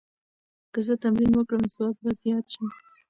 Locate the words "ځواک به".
1.73-2.11